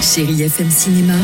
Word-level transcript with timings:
Chérie 0.00 0.42
FM 0.42 0.70
Cinéma, 0.70 1.14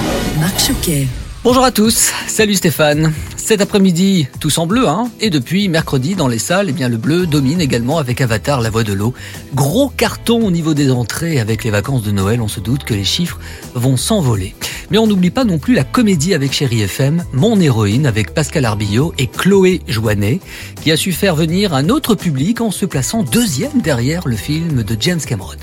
Marc 0.41 0.59
Choquet. 0.59 1.07
Bonjour 1.45 1.63
à 1.65 1.71
tous, 1.71 2.11
salut 2.27 2.55
Stéphane. 2.55 3.13
Cet 3.37 3.61
après-midi, 3.61 4.27
tous 4.41 4.59
en 4.59 4.67
bleu, 4.67 4.89
hein 4.89 5.11
Et 5.21 5.31
depuis 5.31 5.69
mercredi, 5.69 6.17
dans 6.17 6.27
les 6.27 6.39
salles, 6.41 6.67
eh 6.71 6.73
bien 6.73 6.89
le 6.89 6.97
bleu 6.97 7.27
domine 7.27 7.61
également 7.61 7.99
avec 7.99 8.21
Avatar, 8.21 8.61
la 8.61 8.71
voix 8.71 8.83
de 8.83 8.93
l'eau. 8.93 9.15
Gros 9.55 9.91
carton 9.91 10.45
au 10.45 10.51
niveau 10.51 10.75
des 10.75 10.91
entrées 10.91 11.39
avec 11.39 11.63
les 11.63 11.71
vacances 11.71 12.03
de 12.03 12.11
Noël, 12.11 12.41
on 12.41 12.49
se 12.49 12.59
doute 12.61 12.85
que 12.85 12.95
les 12.95 13.05
chiffres 13.05 13.39
vont 13.75 13.97
s'envoler. 13.97 14.55
Mais 14.91 14.99
on 14.99 15.07
n'oublie 15.07 15.31
pas 15.31 15.45
non 15.45 15.59
plus 15.59 15.75
la 15.75 15.85
comédie 15.85 16.35
avec 16.35 16.53
Chéri 16.53 16.83
FM, 16.83 17.23
Mon 17.33 17.61
héroïne 17.61 18.07
avec 18.07 18.35
Pascal 18.35 18.65
Arbillot 18.65 19.15
et 19.19 19.29
Chloé 19.29 19.83
Joannet, 19.87 20.41
qui 20.83 20.91
a 20.91 20.97
su 20.97 21.13
faire 21.13 21.37
venir 21.37 21.75
un 21.75 21.91
autre 21.91 22.17
public 22.17 22.61
en 22.61 22.73
se 22.73 22.87
plaçant 22.87 23.23
deuxième 23.23 23.81
derrière 23.83 24.27
le 24.27 24.37
film 24.37 24.83
de 24.83 24.97
James 24.99 25.21
Cameron. 25.21 25.55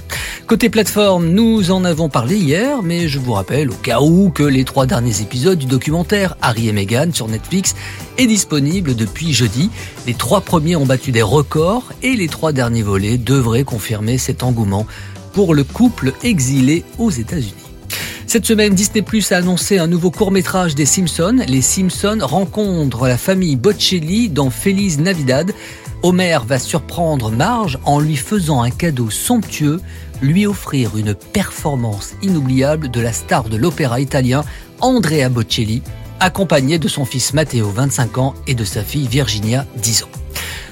Côté 0.52 0.70
plateforme, 0.70 1.29
nous 1.29 1.71
en 1.71 1.86
avons 1.86 2.09
parlé 2.09 2.36
hier, 2.36 2.84
mais 2.84 3.07
je 3.07 3.20
vous 3.20 3.31
rappelle 3.31 3.70
au 3.70 3.75
cas 3.75 4.02
où 4.02 4.31
que 4.31 4.44
les 4.44 4.66
trois 4.66 4.85
derniers 4.85 5.21
épisodes 5.21 5.57
du 5.57 5.66
documentaire 5.66 6.35
Harry 6.41 6.67
et 6.67 6.73
Meghan 6.73 7.13
sur 7.13 7.30
Netflix 7.30 7.73
est 8.17 8.27
disponible 8.27 8.93
depuis 8.93 9.31
jeudi. 9.31 9.70
Les 10.07 10.13
trois 10.13 10.41
premiers 10.41 10.76
ont 10.76 10.85
battu 10.85 11.13
des 11.13 11.21
records 11.21 11.93
et 12.03 12.17
les 12.17 12.27
trois 12.27 12.52
derniers 12.52 12.81
volets 12.81 13.17
devraient 13.17 13.63
confirmer 13.63 14.17
cet 14.17 14.43
engouement 14.43 14.85
pour 15.31 15.53
le 15.53 15.63
couple 15.63 16.12
exilé 16.21 16.84
aux 16.98 17.12
États-Unis. 17.12 17.54
Cette 18.27 18.45
semaine, 18.45 18.73
Disney 18.73 19.02
Plus 19.02 19.31
a 19.34 19.38
annoncé 19.38 19.77
un 19.77 19.88
nouveau 19.88 20.09
court-métrage 20.09 20.73
des 20.73 20.85
Simpsons. 20.85 21.43
Les 21.49 21.62
Simpsons 21.62 22.20
rencontrent 22.21 23.07
la 23.07 23.18
famille 23.18 23.57
Bocelli 23.57 24.29
dans 24.29 24.49
Feliz 24.49 24.99
Navidad. 24.99 25.52
Homer 26.04 26.40
va 26.48 26.58
surprendre 26.58 27.30
Marge 27.30 27.78
en 27.86 28.00
lui 28.00 28.16
faisant 28.16 28.64
un 28.64 28.72
cadeau 28.72 29.12
somptueux, 29.12 29.80
lui 30.22 30.48
offrir 30.48 30.98
une 30.98 31.14
performance 31.14 32.14
inoubliable 32.24 32.90
de 32.90 33.02
la 33.02 33.14
star 33.14 33.44
de 33.44 33.58
l'opéra 33.58 34.00
italien 34.00 34.44
Andrea 34.80 35.30
Bocelli, 35.30 35.84
accompagné 36.20 36.80
de 36.80 36.88
son 36.88 37.05
fils 37.05 37.34
Matteo, 37.34 37.70
25 37.70 38.18
ans, 38.18 38.34
et 38.48 38.55
de 38.55 38.63
sa 38.63 38.84
fille 38.84 39.08
Virginia, 39.08 39.68
10 39.77 40.04
ans. 40.04 40.10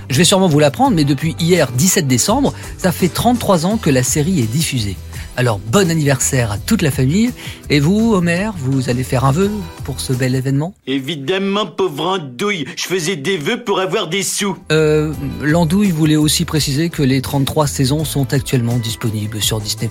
Je 0.09 0.17
vais 0.17 0.23
sûrement 0.23 0.47
vous 0.47 0.59
l'apprendre, 0.59 0.95
mais 0.95 1.05
depuis 1.05 1.35
hier 1.39 1.71
17 1.71 2.07
décembre, 2.07 2.53
ça 2.79 2.91
fait 2.91 3.09
33 3.09 3.67
ans 3.67 3.77
que 3.77 3.91
la 3.91 4.01
série 4.01 4.39
est 4.39 4.51
diffusée. 4.51 4.97
Alors 5.37 5.59
bon 5.59 5.89
anniversaire 5.89 6.51
à 6.51 6.57
toute 6.57 6.81
la 6.81 6.91
famille. 6.91 7.31
Et 7.69 7.79
vous, 7.79 8.13
Homer, 8.13 8.49
vous 8.57 8.89
allez 8.89 9.03
faire 9.03 9.25
un 9.25 9.31
vœu 9.31 9.49
pour 9.83 9.99
ce 9.99 10.13
bel 10.13 10.35
événement? 10.35 10.73
Évidemment, 10.87 11.65
pauvre 11.65 12.07
andouille, 12.07 12.65
je 12.75 12.83
faisais 12.83 13.15
des 13.15 13.37
vœux 13.37 13.63
pour 13.63 13.79
avoir 13.79 14.07
des 14.07 14.23
sous. 14.23 14.57
Euh, 14.71 15.13
L'andouille 15.41 15.91
voulait 15.91 16.15
aussi 16.15 16.45
préciser 16.45 16.89
que 16.89 17.03
les 17.03 17.21
33 17.21 17.67
saisons 17.67 18.05
sont 18.05 18.33
actuellement 18.33 18.77
disponibles 18.77 19.41
sur 19.41 19.59
Disney+. 19.59 19.89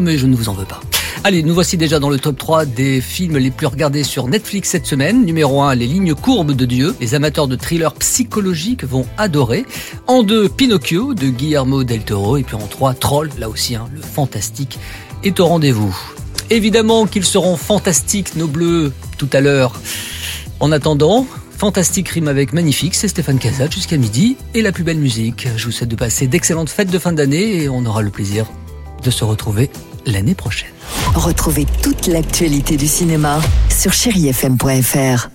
Mais 0.00 0.18
je 0.18 0.26
ne 0.26 0.34
vous 0.34 0.48
en 0.48 0.54
veux 0.54 0.66
pas. 0.66 0.80
Allez, 1.24 1.42
nous 1.42 1.54
voici 1.54 1.76
déjà 1.76 1.98
dans 1.98 2.08
le 2.08 2.18
top 2.18 2.38
3 2.38 2.64
des 2.64 3.00
films 3.00 3.36
les 3.36 3.50
plus 3.50 3.66
regardés 3.66 4.04
sur 4.04 4.26
Netflix 4.26 4.70
cette 4.70 4.86
semaine. 4.86 5.24
Numéro 5.24 5.62
1, 5.62 5.74
Les 5.74 5.86
lignes 5.86 6.14
courbes 6.14 6.52
de 6.52 6.64
Dieu. 6.64 6.94
Les 7.00 7.14
amateurs 7.14 7.48
de 7.48 7.56
thrillers 7.56 7.92
psychologiques 7.94 8.84
vont 8.84 9.06
adorer. 9.18 9.66
En 10.06 10.22
2, 10.22 10.48
Pinocchio 10.48 11.14
de 11.14 11.28
Guillermo 11.28 11.84
del 11.84 12.00
Toro. 12.00 12.36
Et 12.36 12.42
puis 12.42 12.56
en 12.56 12.66
3, 12.66 12.94
Troll, 12.94 13.30
là 13.38 13.48
aussi, 13.48 13.74
hein, 13.74 13.88
le 13.94 14.00
fantastique 14.00 14.78
est 15.22 15.38
au 15.40 15.46
rendez-vous. 15.46 15.96
Évidemment 16.48 17.06
qu'ils 17.06 17.24
seront 17.24 17.56
fantastiques, 17.56 18.34
nos 18.36 18.48
bleus, 18.48 18.92
tout 19.18 19.28
à 19.32 19.40
l'heure. 19.40 19.80
En 20.58 20.72
attendant, 20.72 21.26
Fantastique 21.60 22.08
rime 22.08 22.28
avec 22.28 22.54
magnifique, 22.54 22.94
c'est 22.94 23.06
Stéphane 23.06 23.38
Casat 23.38 23.70
jusqu'à 23.70 23.98
midi 23.98 24.38
et 24.54 24.62
la 24.62 24.72
plus 24.72 24.82
belle 24.82 24.96
musique. 24.96 25.46
Je 25.58 25.66
vous 25.66 25.72
souhaite 25.72 25.90
de 25.90 25.94
passer 25.94 26.26
d'excellentes 26.26 26.70
fêtes 26.70 26.90
de 26.90 26.98
fin 26.98 27.12
d'année 27.12 27.64
et 27.64 27.68
on 27.68 27.84
aura 27.84 28.00
le 28.00 28.08
plaisir 28.08 28.46
de 29.02 29.10
se 29.10 29.24
retrouver 29.24 29.70
l'année 30.06 30.34
prochaine. 30.34 30.70
Retrouvez 31.14 31.66
toute 31.82 32.06
l'actualité 32.06 32.76
du 32.76 32.86
cinéma 32.86 33.40
sur 33.68 33.92
chérifm.fr. 33.92 35.28